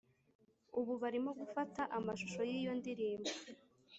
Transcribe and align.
ubu 0.79 0.93
barimo 1.01 1.31
gufata 1.39 1.81
amashusho 1.97 2.41
y’iyo 2.49 2.71
ndirimbo 2.79 3.31